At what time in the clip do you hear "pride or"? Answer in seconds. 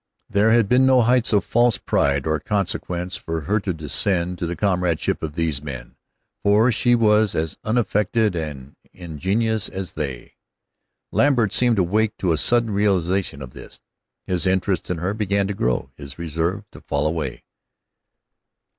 1.77-2.39